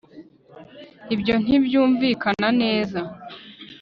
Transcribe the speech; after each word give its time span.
ibyo 1.13 1.33
ntibyumvikana 1.43 2.47
neza 2.61 2.99